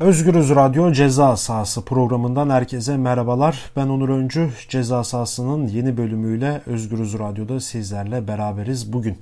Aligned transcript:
Özgürüz 0.00 0.50
Radyo 0.50 0.92
Ceza 0.92 1.36
Sahası 1.36 1.84
programından 1.84 2.50
herkese 2.50 2.96
merhabalar. 2.96 3.70
Ben 3.76 3.86
Onur 3.88 4.08
Öncü. 4.08 4.50
Ceza 4.68 5.04
Sahası'nın 5.04 5.66
yeni 5.66 5.96
bölümüyle 5.96 6.60
Özgürüz 6.66 7.18
Radyo'da 7.18 7.60
sizlerle 7.60 8.28
beraberiz 8.28 8.92
bugün. 8.92 9.18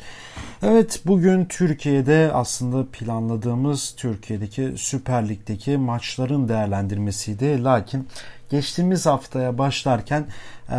Evet 0.63 1.01
bugün 1.07 1.45
Türkiye'de 1.45 2.31
aslında 2.35 2.87
planladığımız 2.93 3.95
Türkiye'deki 3.97 4.75
Süper 4.77 5.29
Lig'deki 5.29 5.77
maçların 5.77 6.49
değerlendirmesiydi. 6.49 7.65
Lakin 7.65 8.09
geçtiğimiz 8.51 9.07
haftaya 9.07 9.59
başlarken 9.59 10.27
e, 10.71 10.79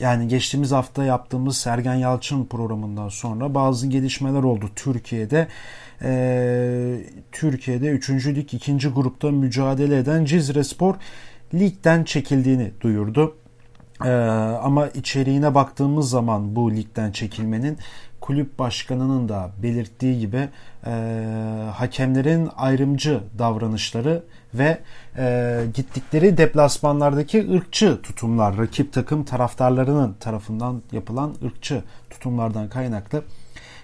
yani 0.00 0.28
geçtiğimiz 0.28 0.72
hafta 0.72 1.04
yaptığımız 1.04 1.56
Sergen 1.56 1.94
Yalçın 1.94 2.44
programından 2.44 3.08
sonra 3.08 3.54
bazı 3.54 3.86
gelişmeler 3.86 4.42
oldu 4.42 4.70
Türkiye'de 4.76 5.48
e, 6.02 7.00
Türkiye'de 7.32 7.88
3. 7.88 8.10
Lig 8.10 8.54
2. 8.54 8.76
grupta 8.76 9.30
mücadele 9.30 9.98
eden 9.98 10.24
Cizre 10.24 10.64
Spor 10.64 10.94
ligden 11.54 12.04
çekildiğini 12.04 12.72
duyurdu. 12.80 13.36
E, 14.04 14.10
ama 14.62 14.88
içeriğine 14.88 15.54
baktığımız 15.54 16.10
zaman 16.10 16.56
bu 16.56 16.72
ligden 16.72 17.12
çekilmenin 17.12 17.78
kulüp 18.20 18.58
başkanının 18.58 19.28
da 19.28 19.50
belirttiği 19.62 20.18
gibi 20.18 20.48
e, 20.86 20.90
hakemlerin 21.74 22.48
ayrımcı 22.56 23.20
davranışları 23.38 24.22
ve 24.54 24.78
e, 25.18 25.60
gittikleri 25.74 26.36
deplasmanlardaki 26.36 27.50
ırkçı 27.52 28.02
tutumlar, 28.02 28.58
rakip 28.58 28.92
takım 28.92 29.24
taraftarlarının 29.24 30.16
tarafından 30.20 30.82
yapılan 30.92 31.34
ırkçı 31.44 31.82
tutumlardan 32.10 32.68
kaynaklı 32.68 33.22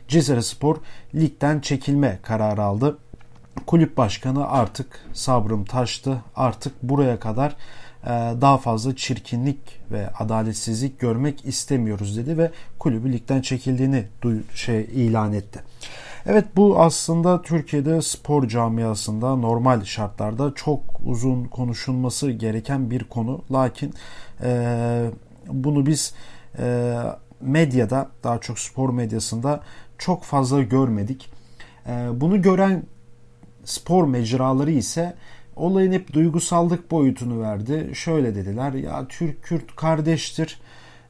Cizre 0.09 0.43
Spor 0.43 0.77
ligden 1.15 1.61
çekilme 1.61 2.19
kararı 2.23 2.63
aldı. 2.63 2.99
Kulüp 3.67 3.97
başkanı 3.97 4.49
artık 4.49 5.05
sabrım 5.13 5.65
taştı. 5.65 6.23
Artık 6.37 6.83
buraya 6.83 7.21
kadar 7.21 7.57
daha 8.41 8.59
fazla 8.59 8.97
çirkinlik 8.97 9.59
ve 9.91 10.09
adaletsizlik 10.19 11.01
görmek 11.01 11.45
istemiyoruz 11.45 12.17
dedi 12.17 12.39
ve 12.39 12.51
kulübü 12.79 13.13
ligden 13.13 13.41
çekildiğini 13.41 14.05
şey 14.55 14.81
ilan 14.81 15.33
etti. 15.33 15.61
Evet 16.27 16.45
bu 16.57 16.81
aslında 16.81 17.43
Türkiye'de 17.43 18.03
spor 18.03 18.49
camiasında 18.49 19.37
normal 19.37 19.85
şartlarda 19.85 20.53
çok 20.55 20.81
uzun 21.05 21.45
konuşulması 21.45 22.31
gereken 22.31 22.91
bir 22.91 23.05
konu. 23.05 23.43
Lakin 23.53 23.95
e, 24.43 25.11
bunu 25.49 25.87
biz 25.87 26.15
e, 26.59 26.97
medyada 27.41 28.09
daha 28.25 28.39
çok 28.39 28.59
spor 28.59 28.91
medyasında 28.91 29.61
çok 29.99 30.25
fazla 30.25 30.63
görmedik. 30.63 31.31
Ee, 31.87 32.09
bunu 32.15 32.43
gören 32.43 32.83
spor 33.65 34.05
mecraları 34.05 34.71
ise 34.71 35.15
olayın 35.57 35.93
hep 35.93 36.13
duygusallık 36.13 36.91
boyutunu 36.91 37.41
verdi. 37.41 37.91
Şöyle 37.95 38.35
dediler 38.35 38.73
ya 38.73 39.07
Türk-Kürt 39.09 39.77
kardeştir. 39.77 40.61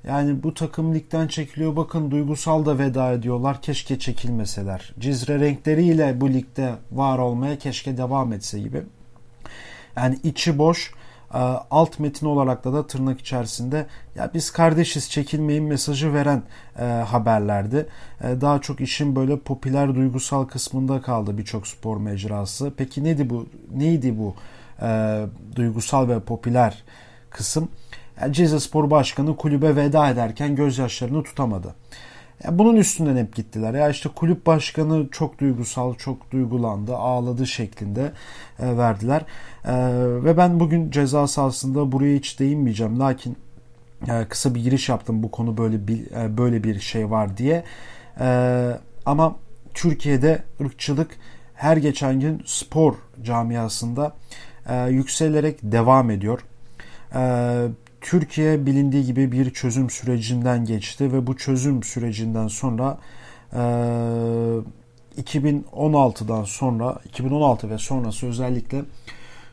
Yani 0.08 0.42
bu 0.42 0.54
takım 0.54 0.94
ligden 0.94 1.28
çekiliyor 1.28 1.76
bakın 1.76 2.10
duygusal 2.10 2.66
da 2.66 2.78
veda 2.78 3.12
ediyorlar. 3.12 3.62
Keşke 3.62 3.98
çekilmeseler. 3.98 4.92
Cizre 4.98 5.40
renkleriyle 5.40 6.20
bu 6.20 6.32
ligde 6.32 6.72
var 6.92 7.18
olmaya 7.18 7.58
keşke 7.58 7.96
devam 7.96 8.32
etse 8.32 8.60
gibi. 8.60 8.82
Yani 9.96 10.18
içi 10.22 10.58
boş 10.58 10.92
alt 11.70 11.98
metin 11.98 12.26
olarak 12.26 12.64
da 12.64 12.72
da 12.72 12.86
tırnak 12.86 13.20
içerisinde 13.20 13.86
ya 14.14 14.30
biz 14.34 14.50
kardeşiz 14.50 15.10
çekilmeyin 15.10 15.64
mesajı 15.64 16.14
veren 16.14 16.42
e, 16.78 16.84
haberlerdi. 16.84 17.86
E, 18.24 18.40
daha 18.40 18.60
çok 18.60 18.80
işin 18.80 19.16
böyle 19.16 19.38
popüler 19.38 19.94
duygusal 19.94 20.44
kısmında 20.44 21.02
kaldı 21.02 21.38
birçok 21.38 21.66
spor 21.66 21.96
mecrası. 21.96 22.72
Peki 22.76 23.04
neydi 23.04 23.30
bu 23.30 23.46
neydi 23.74 24.18
bu 24.18 24.34
e, 24.82 25.20
duygusal 25.56 26.08
ve 26.08 26.20
popüler 26.20 26.82
kısım? 27.30 27.68
Yani 28.20 28.32
Cizre 28.32 28.60
Spor 28.60 28.90
Başkanı 28.90 29.36
kulübe 29.36 29.76
veda 29.76 30.08
ederken 30.10 30.56
gözyaşlarını 30.56 31.22
tutamadı. 31.22 31.74
Ya 32.44 32.58
bunun 32.58 32.76
üstünden 32.76 33.16
hep 33.16 33.36
gittiler. 33.36 33.74
Ya 33.74 33.88
işte 33.88 34.08
kulüp 34.08 34.46
başkanı 34.46 35.08
çok 35.12 35.38
duygusal, 35.38 35.94
çok 35.94 36.30
duygulandı, 36.30 36.96
ağladı 36.96 37.46
şeklinde 37.46 38.12
e, 38.58 38.76
verdiler. 38.76 39.24
E, 39.64 39.74
ve 40.24 40.36
ben 40.36 40.60
bugün 40.60 40.90
ceza 40.90 41.26
sahasında 41.26 41.92
buraya 41.92 42.16
hiç 42.16 42.40
değinmeyeceğim. 42.40 43.00
Lakin 43.00 43.36
e, 44.08 44.24
kısa 44.28 44.54
bir 44.54 44.60
giriş 44.62 44.88
yaptım 44.88 45.22
bu 45.22 45.30
konu 45.30 45.56
böyle 45.58 45.88
bir 45.88 46.10
e, 46.10 46.38
böyle 46.38 46.64
bir 46.64 46.80
şey 46.80 47.10
var 47.10 47.36
diye. 47.36 47.64
E, 48.20 48.68
ama 49.06 49.36
Türkiye'de 49.74 50.42
ırkçılık 50.60 51.16
her 51.54 51.76
geçen 51.76 52.20
gün 52.20 52.42
spor 52.46 52.94
camiasında 53.22 54.12
e, 54.68 54.88
yükselerek 54.88 55.58
devam 55.62 56.10
ediyor. 56.10 56.44
E, 57.14 57.20
Türkiye 58.02 58.66
bilindiği 58.66 59.04
gibi 59.04 59.32
bir 59.32 59.50
çözüm 59.50 59.90
sürecinden 59.90 60.64
geçti 60.64 61.12
ve 61.12 61.26
bu 61.26 61.36
çözüm 61.36 61.82
sürecinden 61.82 62.48
sonra 62.48 62.98
e, 63.52 63.58
2016'dan 65.22 66.44
sonra 66.44 66.98
2016 67.04 67.70
ve 67.70 67.78
sonrası 67.78 68.26
özellikle 68.26 68.84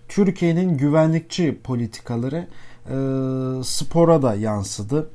Türkiye'nin 0.08 0.78
güvenlikçi 0.78 1.60
politikaları 1.64 2.48
e, 2.86 2.96
spora 3.64 4.22
da 4.22 4.36
yansıdı. 4.36 5.10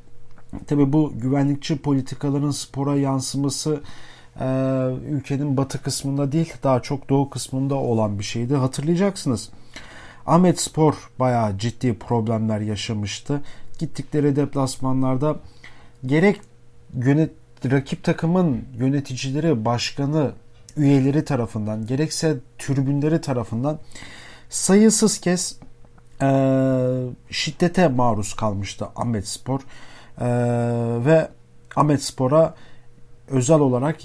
Tabi 0.66 0.92
bu 0.92 1.12
güvenlikçi 1.16 1.78
politikaların 1.78 2.50
spora 2.50 2.96
yansıması 2.96 3.80
e, 4.40 4.46
ülkenin 5.10 5.56
batı 5.56 5.82
kısmında 5.82 6.32
değil 6.32 6.52
daha 6.62 6.82
çok 6.82 7.08
doğu 7.08 7.30
kısmında 7.30 7.74
olan 7.74 8.18
bir 8.18 8.24
şeydi. 8.24 8.54
Hatırlayacaksınız. 8.54 9.50
Ahmet 10.26 10.60
Spor 10.60 11.10
bayağı 11.18 11.58
ciddi 11.58 11.98
problemler 11.98 12.60
yaşamıştı. 12.60 13.42
Gittikleri 13.78 14.36
deplasmanlarda 14.36 15.36
gerek 16.06 16.40
yönet, 16.94 17.30
rakip 17.70 18.04
takımın 18.04 18.64
yöneticileri, 18.78 19.64
başkanı, 19.64 20.32
üyeleri 20.76 21.24
tarafından 21.24 21.86
gerekse 21.86 22.36
tribünleri 22.58 23.20
tarafından 23.20 23.78
sayısız 24.50 25.20
kez 25.20 25.58
e, 26.22 26.28
şiddete 27.30 27.88
maruz 27.88 28.34
kalmıştı 28.34 28.86
Ahmet 28.96 29.28
Spor. 29.28 29.60
E, 30.20 30.26
ve 31.06 31.28
Ahmet 31.76 32.02
Spor'a 32.02 32.54
özel 33.28 33.60
olarak 33.60 33.96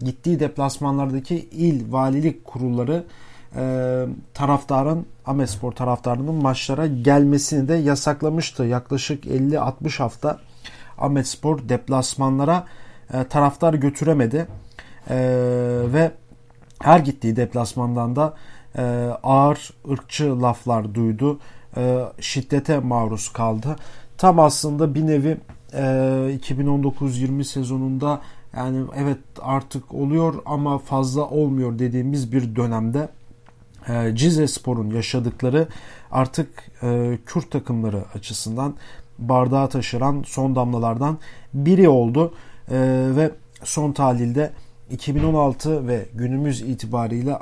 gittiği 0.00 0.40
deplasmanlardaki 0.40 1.36
il 1.36 1.92
valilik 1.92 2.44
kurulları 2.44 3.04
e, 3.56 4.04
taraftarın 4.34 5.06
Amespor 5.26 5.72
taraftarının 5.72 6.34
maçlara 6.34 6.86
gelmesini 6.86 7.68
de 7.68 7.74
yasaklamıştı. 7.74 8.64
Yaklaşık 8.64 9.24
50-60 9.24 9.98
hafta 9.98 10.38
Amespor 10.98 11.68
deplasmanlara 11.68 12.64
e, 13.12 13.24
taraftar 13.24 13.74
götüremedi. 13.74 14.46
E, 15.10 15.16
ve 15.92 16.10
her 16.82 16.98
gittiği 16.98 17.36
deplasmandan 17.36 18.16
da 18.16 18.34
e, 18.78 18.82
ağır 19.22 19.70
ırkçı 19.90 20.42
laflar 20.42 20.94
duydu. 20.94 21.38
E, 21.76 21.98
şiddete 22.20 22.78
maruz 22.78 23.32
kaldı. 23.32 23.76
Tam 24.18 24.40
aslında 24.40 24.94
bir 24.94 25.06
nevi 25.06 25.36
e, 25.72 25.82
2019-20 26.42 27.44
sezonunda 27.44 28.20
yani 28.56 28.84
evet 28.96 29.18
artık 29.42 29.94
oluyor 29.94 30.34
ama 30.46 30.78
fazla 30.78 31.28
olmuyor 31.28 31.78
dediğimiz 31.78 32.32
bir 32.32 32.56
dönemde 32.56 33.08
Cize 34.14 34.48
Spor'un 34.48 34.90
yaşadıkları 34.90 35.68
artık 36.10 36.48
e, 36.82 37.18
Kürt 37.26 37.50
takımları 37.50 38.04
açısından 38.14 38.74
bardağa 39.18 39.68
taşıran 39.68 40.24
son 40.26 40.56
damlalardan 40.56 41.18
biri 41.54 41.88
oldu. 41.88 42.34
E, 42.70 42.76
ve 43.16 43.30
son 43.64 43.92
tahlilde 43.92 44.52
2016 44.90 45.88
ve 45.88 46.06
günümüz 46.14 46.60
itibariyle 46.60 47.36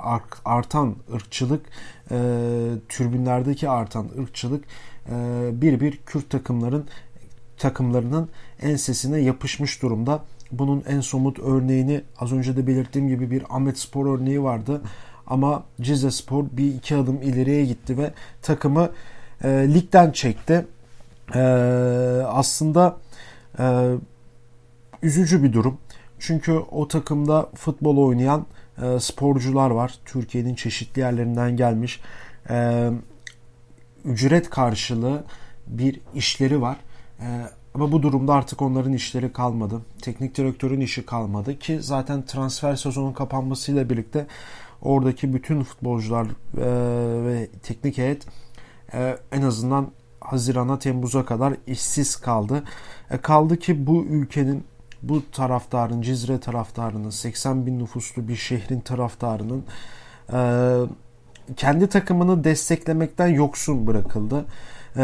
artan 0.45 0.97
ırkçılık, 1.15 1.67
e, 2.11 2.19
türbünlerdeki 2.89 3.69
artan 3.69 4.09
ırkçılık 4.19 4.65
e, 5.11 5.51
bir 5.53 5.81
bir 5.81 5.97
Kürt 5.97 6.31
takımların 6.31 6.87
takımlarının 7.59 8.29
ensesine 8.63 9.19
yapışmış 9.19 9.83
durumda. 9.83 10.25
Bunun 10.53 10.85
en 10.89 11.01
somut 11.01 11.39
örneğini 11.39 12.01
az 12.19 12.33
önce 12.33 12.57
de 12.57 12.67
belirttiğim 12.67 13.09
gibi 13.09 13.31
bir 13.31 13.43
Ahmet 13.51 13.79
Spor 13.79 14.19
örneği 14.19 14.43
vardı. 14.43 14.83
Ama 15.33 15.63
Cizre 15.81 16.11
Spor 16.11 16.45
bir 16.53 16.75
iki 16.75 16.97
adım 16.97 17.23
ileriye 17.23 17.65
gitti 17.65 17.99
ve 17.99 18.13
takımı 18.43 18.91
e, 19.45 19.49
ligden 19.49 20.11
çekti. 20.11 20.67
E, 21.35 21.41
aslında 22.27 22.97
e, 23.59 23.95
üzücü 25.03 25.43
bir 25.43 25.53
durum. 25.53 25.79
Çünkü 26.19 26.53
o 26.53 26.89
takımda 26.89 27.49
futbol 27.55 27.97
oynayan 27.97 28.47
e, 28.83 29.01
sporcular 29.01 29.71
var. 29.71 29.95
Türkiye'nin 30.05 30.55
çeşitli 30.55 31.01
yerlerinden 31.01 31.57
gelmiş. 31.57 32.01
E, 32.51 32.91
ücret 34.05 34.51
karşılığı 34.51 35.25
bir 35.67 36.01
işleri 36.15 36.61
var. 36.61 36.77
E, 37.21 37.27
ama 37.75 37.93
bu 37.93 38.03
durumda 38.03 38.35
artık 38.35 38.63
onların 38.63 38.93
işleri 38.93 39.33
kalmadı. 39.33 39.83
Teknik 40.03 40.37
direktörün 40.37 40.81
işi 40.81 41.07
kalmadı 41.07 41.59
ki 41.59 41.83
zaten 41.83 42.23
transfer 42.23 42.77
sezonun 42.77 43.13
kapanmasıyla 43.13 43.91
birlikte 43.91 44.27
oradaki 44.83 45.33
bütün 45.33 45.63
futbolcular 45.63 46.27
e, 46.27 46.31
ve 47.27 47.49
teknik 47.63 47.99
heyet 47.99 48.27
e, 48.95 49.17
en 49.33 49.43
azından 49.43 49.91
Haziran'a 50.21 50.79
Temmuz'a 50.79 51.25
kadar 51.25 51.55
işsiz 51.67 52.17
kaldı. 52.17 52.65
E, 53.11 53.19
kaldı 53.19 53.57
ki 53.57 53.87
bu 53.87 54.05
ülkenin 54.05 54.65
bu 55.03 55.31
taraftarın, 55.31 56.03
Cizre 56.03 56.41
taraftarının, 56.41 57.11
80 57.11 57.67
bin 57.67 57.79
nüfuslu 57.79 58.29
bir 58.29 58.37
şehrin 58.37 58.81
taraftarının 58.81 59.65
e, 60.33 60.41
kendi 61.57 61.89
takımını 61.89 62.45
desteklemekten 62.45 63.29
yoksun 63.29 63.87
bırakıldı. 63.87 64.45
E, 64.97 65.03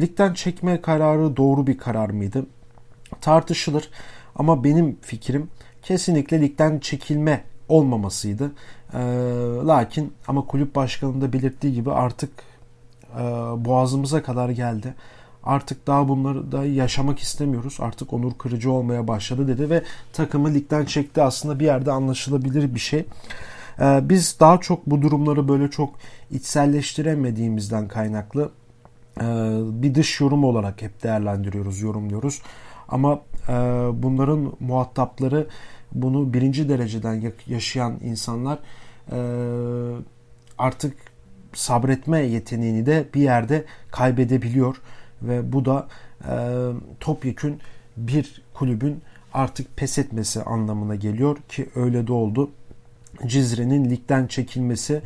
ligden 0.00 0.34
çekme 0.34 0.80
kararı 0.80 1.36
doğru 1.36 1.66
bir 1.66 1.78
karar 1.78 2.10
mıydı? 2.10 2.46
Tartışılır 3.20 3.90
ama 4.36 4.64
benim 4.64 4.98
fikrim 5.02 5.50
kesinlikle 5.82 6.40
ligden 6.40 6.78
çekilme 6.78 7.44
olmamasıydı. 7.68 8.52
E, 8.94 8.98
lakin 9.66 10.12
ama 10.28 10.46
kulüp 10.46 10.74
başkanının 10.74 11.32
belirttiği 11.32 11.74
gibi 11.74 11.92
artık 11.92 12.30
e, 13.14 13.22
boğazımıza 13.64 14.22
kadar 14.22 14.48
geldi. 14.48 14.94
Artık 15.44 15.86
daha 15.86 16.08
bunları 16.08 16.52
da 16.52 16.64
yaşamak 16.64 17.18
istemiyoruz. 17.18 17.78
Artık 17.80 18.12
onur 18.12 18.32
kırıcı 18.38 18.72
olmaya 18.72 19.08
başladı 19.08 19.48
dedi 19.48 19.70
ve 19.70 19.82
takımı 20.12 20.54
ligden 20.54 20.84
çekti. 20.84 21.22
Aslında 21.22 21.60
bir 21.60 21.64
yerde 21.64 21.92
anlaşılabilir 21.92 22.74
bir 22.74 22.80
şey. 22.80 23.04
E, 23.80 24.08
biz 24.08 24.36
daha 24.40 24.58
çok 24.58 24.86
bu 24.86 25.02
durumları 25.02 25.48
böyle 25.48 25.70
çok 25.70 25.94
içselleştiremediğimizden 26.30 27.88
kaynaklı 27.88 28.50
e, 29.20 29.24
bir 29.62 29.94
dış 29.94 30.20
yorum 30.20 30.44
olarak 30.44 30.82
hep 30.82 31.02
değerlendiriyoruz, 31.02 31.80
yorumluyoruz. 31.80 32.42
Ama 32.88 33.20
e, 33.48 33.52
bunların 33.92 34.52
muhatapları 34.60 35.46
bunu 35.92 36.32
birinci 36.34 36.68
dereceden 36.68 37.32
yaşayan 37.46 38.00
insanlar 38.02 38.58
artık 40.58 40.96
sabretme 41.52 42.20
yeteneğini 42.20 42.86
de 42.86 43.06
bir 43.14 43.20
yerde 43.20 43.64
kaybedebiliyor 43.90 44.76
ve 45.22 45.52
bu 45.52 45.64
da 45.64 45.88
topyekün 47.00 47.60
bir 47.96 48.42
kulübün 48.54 49.02
artık 49.32 49.76
pes 49.76 49.98
etmesi 49.98 50.42
anlamına 50.42 50.94
geliyor 50.94 51.36
ki 51.48 51.68
öyle 51.74 52.06
de 52.06 52.12
oldu. 52.12 52.50
Cizre'nin 53.26 53.90
ligden 53.90 54.26
çekilmesi. 54.26 55.02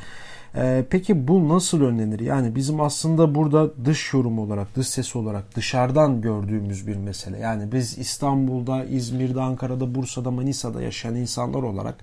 Ee, 0.56 0.84
peki 0.90 1.28
bu 1.28 1.48
nasıl 1.48 1.82
önlenir? 1.82 2.20
Yani 2.20 2.54
bizim 2.54 2.80
aslında 2.80 3.34
burada 3.34 3.84
dış 3.84 4.12
yorum 4.12 4.38
olarak, 4.38 4.76
dış 4.76 4.88
ses 4.88 5.16
olarak 5.16 5.56
dışarıdan 5.56 6.20
gördüğümüz 6.20 6.86
bir 6.86 6.96
mesele. 6.96 7.38
Yani 7.38 7.72
biz 7.72 7.98
İstanbul'da, 7.98 8.84
İzmir'de, 8.84 9.40
Ankara'da, 9.40 9.94
Bursa'da, 9.94 10.30
Manisa'da 10.30 10.82
yaşayan 10.82 11.16
insanlar 11.16 11.62
olarak 11.62 11.94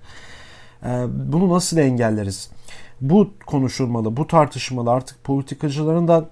e, 0.84 0.88
bunu 1.32 1.54
nasıl 1.54 1.78
engelleriz? 1.78 2.50
Bu 3.00 3.30
konuşulmalı, 3.46 4.16
bu 4.16 4.26
tartışmalı. 4.26 4.90
Artık 4.90 5.24
politikacıların 5.24 6.08
da 6.08 6.28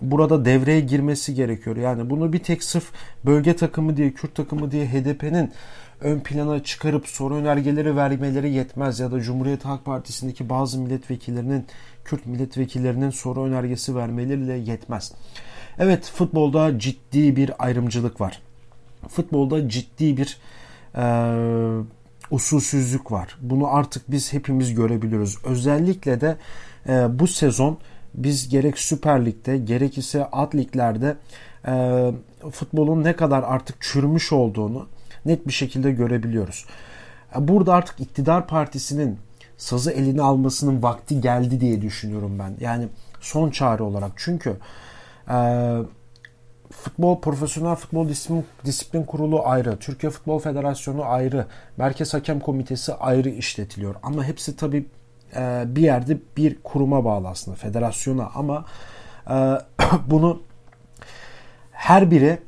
burada 0.00 0.44
devreye 0.44 0.80
girmesi 0.80 1.34
gerekiyor. 1.34 1.76
Yani 1.76 2.10
bunu 2.10 2.32
bir 2.32 2.38
tek 2.38 2.64
sırf 2.64 2.92
bölge 3.26 3.56
takımı 3.56 3.96
diye, 3.96 4.12
Kürt 4.12 4.34
takımı 4.34 4.70
diye 4.70 4.86
HDP'nin 4.86 5.52
ön 6.00 6.20
plana 6.20 6.62
çıkarıp 6.62 7.06
soru 7.06 7.34
önergeleri 7.34 7.96
vermeleri 7.96 8.50
yetmez 8.50 9.00
ya 9.00 9.12
da 9.12 9.20
Cumhuriyet 9.20 9.64
Halk 9.64 9.84
Partisi'ndeki 9.84 10.48
bazı 10.48 10.80
milletvekillerinin 10.80 11.66
Kürt 12.04 12.26
milletvekillerinin 12.26 13.10
soru 13.10 13.44
önergesi 13.44 13.96
vermeleriyle 13.96 14.54
yetmez. 14.54 15.12
Evet 15.78 16.12
futbolda 16.14 16.78
ciddi 16.78 17.36
bir 17.36 17.64
ayrımcılık 17.64 18.20
var. 18.20 18.42
Futbolda 19.08 19.68
ciddi 19.68 20.16
bir 20.16 20.38
e, 20.96 21.04
usulsüzlük 22.30 23.12
var. 23.12 23.38
Bunu 23.40 23.74
artık 23.74 24.10
biz 24.10 24.32
hepimiz 24.32 24.74
görebiliyoruz. 24.74 25.38
Özellikle 25.44 26.20
de 26.20 26.36
e, 26.88 27.18
bu 27.18 27.26
sezon 27.26 27.78
biz 28.14 28.48
gerek 28.48 28.78
Süper 28.78 29.26
Lig'de 29.26 29.58
gerek 29.58 29.98
ise 29.98 30.26
alt 30.32 30.54
liglerde 30.54 31.16
e, 31.68 32.04
futbolun 32.50 33.04
ne 33.04 33.16
kadar 33.16 33.42
artık 33.42 33.76
çürümüş 33.80 34.32
olduğunu 34.32 34.86
net 35.28 35.46
bir 35.46 35.52
şekilde 35.52 35.92
görebiliyoruz. 35.92 36.66
Burada 37.36 37.74
artık 37.74 38.00
iktidar 38.00 38.46
partisinin 38.46 39.18
sazı 39.56 39.90
eline 39.90 40.22
almasının 40.22 40.82
vakti 40.82 41.20
geldi 41.20 41.60
diye 41.60 41.82
düşünüyorum 41.82 42.38
ben. 42.38 42.56
Yani 42.60 42.88
son 43.20 43.50
çare 43.50 43.82
olarak. 43.82 44.12
Çünkü 44.16 44.56
e, 45.30 45.36
futbol 46.70 47.20
profesyonel 47.20 47.74
futbol 47.74 48.08
disiplin, 48.08 48.46
disiplin 48.64 49.02
kurulu 49.02 49.46
ayrı, 49.46 49.76
Türkiye 49.76 50.10
Futbol 50.10 50.38
Federasyonu 50.38 51.04
ayrı, 51.04 51.46
Merkez 51.76 52.14
Hakem 52.14 52.40
Komitesi 52.40 52.94
ayrı 52.94 53.28
işletiliyor. 53.28 53.94
Ama 54.02 54.24
hepsi 54.24 54.56
tabii 54.56 54.86
e, 55.36 55.64
bir 55.66 55.82
yerde 55.82 56.18
bir 56.36 56.62
kuruma 56.62 57.04
bağlı 57.04 57.28
aslında, 57.28 57.56
federasyona 57.56 58.30
ama 58.34 58.64
e, 59.30 59.34
bunu 60.06 60.42
her 61.72 62.10
biri 62.10 62.38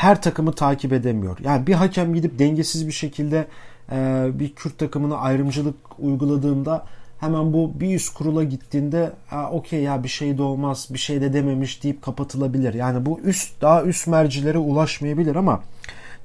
her 0.00 0.22
takımı 0.22 0.52
takip 0.52 0.92
edemiyor. 0.92 1.38
Yani 1.42 1.66
bir 1.66 1.74
hakem 1.74 2.14
gidip 2.14 2.38
dengesiz 2.38 2.86
bir 2.86 2.92
şekilde 2.92 3.46
e, 3.92 4.26
bir 4.34 4.54
Kürt 4.54 4.78
takımına 4.78 5.16
ayrımcılık 5.16 5.76
uyguladığında 5.98 6.86
hemen 7.18 7.52
bu 7.52 7.80
bir 7.80 7.94
üst 7.94 8.14
kurula 8.14 8.44
gittiğinde 8.44 9.12
okey 9.52 9.82
ya 9.82 10.04
bir 10.04 10.08
şey 10.08 10.38
de 10.38 10.42
olmaz 10.42 10.88
bir 10.90 10.98
şey 10.98 11.20
de 11.20 11.32
dememiş 11.32 11.82
deyip 11.82 12.02
kapatılabilir. 12.02 12.74
Yani 12.74 13.06
bu 13.06 13.20
üst 13.20 13.62
daha 13.62 13.82
üst 13.82 14.06
mercilere 14.06 14.58
ulaşmayabilir 14.58 15.36
ama 15.36 15.62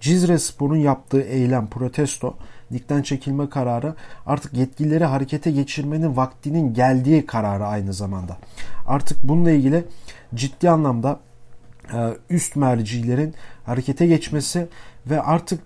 Cizre 0.02 0.40
Spor'un 0.40 0.78
yaptığı 0.78 1.22
eylem 1.22 1.68
protesto 1.68 2.36
dikten 2.74 3.02
çekilme 3.02 3.50
kararı 3.50 3.96
artık 4.26 4.54
yetkilileri 4.54 5.06
harekete 5.06 5.52
geçirmenin 5.52 6.18
vaktinin 6.18 6.74
geldiği 6.74 7.26
kararı 7.26 7.66
aynı 7.66 7.94
zamanda. 7.94 8.38
Artık 8.88 9.18
bununla 9.24 9.52
ilgili 9.52 9.86
ciddi 10.36 10.70
anlamda 10.70 11.20
üst 12.30 12.56
mercilerin 12.56 13.34
harekete 13.66 14.08
geçmesi 14.08 14.68
ve 15.10 15.22
artık 15.22 15.60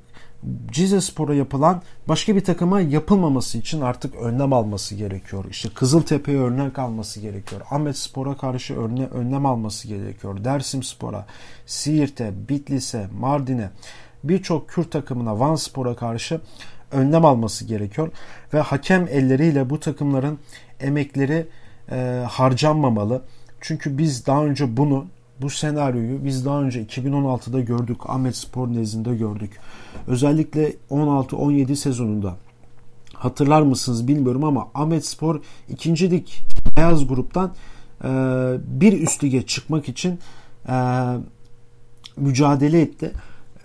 Cize 0.72 1.02
Spor'a 1.02 1.34
yapılan 1.34 1.82
başka 2.08 2.36
bir 2.36 2.44
takıma 2.44 2.82
yapılmaması 2.82 3.58
için 3.58 3.82
artık 3.82 4.16
önlem 4.16 4.54
alması 4.54 4.96
gerekiyor. 4.96 5.46
İşte 5.50 5.70
Kızıltepe'ye 5.70 6.38
örnek 6.38 6.80
alması 6.80 7.20
gerekiyor. 7.20 7.62
Ahmet 7.72 7.98
Spor'a 7.98 8.38
karşı 8.38 8.80
örne, 8.80 9.06
önlem 9.06 9.46
alması 9.46 9.88
gerekiyor. 9.88 10.44
Dersim 10.44 10.84
Spor'a, 10.84 11.26
Siirt'e, 11.66 12.34
Bitlis'e, 12.50 13.08
Mardin'e 13.20 13.70
birçok 14.24 14.70
Kürt 14.70 14.92
takımına 14.92 15.40
Van 15.40 15.56
Spor'a 15.56 15.96
karşı 15.96 16.42
önlem 16.92 17.26
alması 17.26 17.66
gerekiyor. 17.66 18.12
Ve 18.54 18.60
hakem 18.60 19.08
elleriyle 19.08 19.70
bu 19.70 19.80
takımların 19.80 20.40
emekleri 20.80 21.48
e, 21.92 22.26
harcanmamalı. 22.30 23.22
Çünkü 23.62 23.98
biz 23.98 24.26
daha 24.26 24.46
önce 24.46 24.78
bunu 24.78 25.06
bu 25.42 25.50
senaryoyu 25.50 26.26
biz 26.26 26.46
daha 26.46 26.62
önce 26.62 26.84
2016'da 26.84 27.60
gördük. 27.60 27.98
Ahmet 28.06 28.36
Spor 28.36 28.68
nezdinde 28.68 29.16
gördük. 29.16 29.60
Özellikle 30.08 30.76
16-17 30.92 31.76
sezonunda 31.76 32.36
hatırlar 33.14 33.62
mısınız 33.62 34.08
bilmiyorum 34.08 34.44
ama 34.44 34.68
Ahmet 34.74 35.06
Spor 35.06 35.42
ikinci 35.70 36.12
lig 36.12 36.28
beyaz 36.78 37.08
gruptan 37.08 37.52
e, 38.04 38.08
bir 38.68 39.02
üst 39.02 39.24
lige 39.24 39.42
çıkmak 39.42 39.90
için 39.90 40.20
e, 40.70 41.06
mücadele 42.18 42.82
etti. 42.82 43.12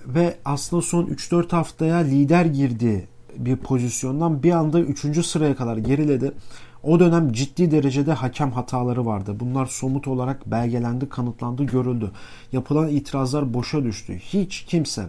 Ve 0.07 0.37
aslında 0.45 0.83
son 0.83 1.07
3-4 1.07 1.51
haftaya 1.51 1.97
lider 1.97 2.45
girdiği 2.45 3.07
bir 3.37 3.57
pozisyondan 3.57 4.43
bir 4.43 4.53
anda 4.53 4.81
3. 4.81 5.27
sıraya 5.27 5.57
kadar 5.57 5.77
geriledi. 5.77 6.33
O 6.85 7.01
dönem 7.01 7.33
ciddi 7.33 7.71
derecede 7.71 8.13
hakem 8.13 8.53
hataları 8.53 9.07
vardı. 9.07 9.37
Bunlar 9.41 9.67
somut 9.67 10.09
olarak 10.09 10.47
belgelendi, 10.47 11.09
kanıtlandı, 11.09 11.65
görüldü. 11.65 12.11
Yapılan 12.53 12.89
itirazlar 12.89 13.55
boşa 13.55 13.85
düştü. 13.85 14.19
Hiç 14.19 14.65
kimse 14.65 15.07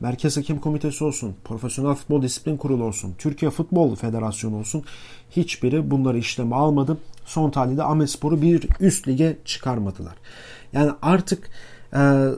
Merkez 0.00 0.36
Hakem 0.36 0.58
Komitesi 0.58 1.04
olsun, 1.04 1.34
Profesyonel 1.44 1.94
Futbol 1.94 2.22
Disiplin 2.22 2.56
Kurulu 2.56 2.84
olsun, 2.84 3.14
Türkiye 3.18 3.50
Futbol 3.50 3.96
Federasyonu 3.96 4.56
olsun 4.56 4.84
hiçbiri 5.30 5.90
bunları 5.90 6.18
işleme 6.18 6.56
almadı. 6.56 6.98
Son 7.24 7.50
tahlilde 7.50 7.82
Ahmet 7.82 8.10
Spor'u 8.10 8.42
bir 8.42 8.68
üst 8.80 9.08
lige 9.08 9.36
çıkarmadılar. 9.44 10.14
Yani 10.72 10.90
artık 11.02 11.50
e, 11.94 12.28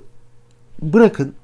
bırakın 0.83 1.35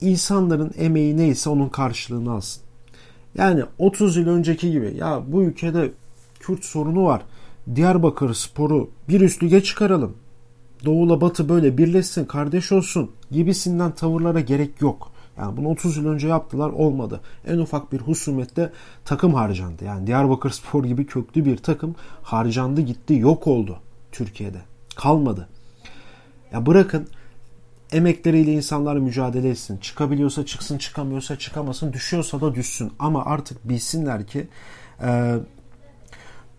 insanların 0.00 0.72
emeği 0.78 1.16
neyse 1.16 1.50
onun 1.50 1.68
karşılığını 1.68 2.32
alsın. 2.32 2.62
Yani 3.34 3.62
30 3.78 4.16
yıl 4.16 4.26
önceki 4.26 4.70
gibi 4.70 4.94
ya 4.96 5.22
bu 5.26 5.42
ülkede 5.42 5.90
Kürt 6.46 6.64
sorunu 6.64 7.04
var. 7.04 7.22
Diyarbakır 7.74 8.34
sporu 8.34 8.90
bir 9.08 9.20
üst 9.20 9.42
lige 9.42 9.62
çıkaralım. 9.62 10.16
Doğu'la 10.84 11.20
Batı 11.20 11.48
böyle 11.48 11.78
birleşsin, 11.78 12.24
kardeş 12.24 12.72
olsun 12.72 13.10
gibisinden 13.30 13.94
tavırlara 13.94 14.40
gerek 14.40 14.80
yok. 14.80 15.12
Yani 15.38 15.56
bunu 15.56 15.68
30 15.68 15.96
yıl 15.96 16.06
önce 16.06 16.28
yaptılar 16.28 16.70
olmadı. 16.70 17.20
En 17.46 17.58
ufak 17.58 17.92
bir 17.92 17.98
husumette 17.98 18.72
takım 19.04 19.34
harcandı. 19.34 19.84
Yani 19.84 20.06
Diyarbakır 20.06 20.50
Spor 20.50 20.84
gibi 20.84 21.06
köklü 21.06 21.44
bir 21.44 21.56
takım 21.56 21.94
harcandı 22.22 22.80
gitti 22.80 23.14
yok 23.14 23.46
oldu 23.46 23.78
Türkiye'de. 24.12 24.60
Kalmadı. 24.96 25.48
Ya 26.52 26.66
bırakın 26.66 27.08
emekleriyle 27.92 28.52
insanlar 28.52 28.96
mücadele 28.96 29.48
etsin. 29.48 29.76
Çıkabiliyorsa 29.78 30.46
çıksın, 30.46 30.78
çıkamıyorsa 30.78 31.38
çıkamasın, 31.38 31.92
düşüyorsa 31.92 32.40
da 32.40 32.54
düşsün. 32.54 32.92
Ama 32.98 33.24
artık 33.24 33.68
bilsinler 33.68 34.26
ki 34.26 34.48
e, 35.02 35.36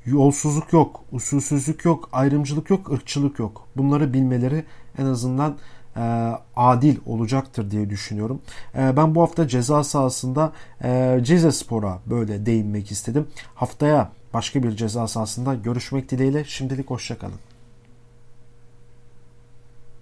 Yolsuzluk 0.07 0.73
yok, 0.73 1.03
usulsüzlük 1.11 1.85
yok, 1.85 2.09
ayrımcılık 2.11 2.69
yok, 2.69 2.91
ırkçılık 2.91 3.39
yok. 3.39 3.67
Bunları 3.77 4.13
bilmeleri 4.13 4.65
en 4.97 5.05
azından 5.05 5.57
e, 5.95 6.31
adil 6.55 6.97
olacaktır 7.05 7.71
diye 7.71 7.89
düşünüyorum. 7.89 8.41
E, 8.75 8.97
ben 8.97 9.15
bu 9.15 9.21
hafta 9.21 9.47
ceza 9.47 9.83
sahasında 9.83 10.51
e, 10.83 11.19
Ceze 11.23 11.51
Spor'a 11.51 11.99
böyle 12.05 12.45
değinmek 12.45 12.91
istedim. 12.91 13.27
Haftaya 13.55 14.11
başka 14.33 14.63
bir 14.63 14.71
ceza 14.71 15.07
sahasında 15.07 15.53
görüşmek 15.55 16.11
dileğiyle 16.11 16.43
şimdilik 16.43 16.89
hoşçakalın. 16.89 17.46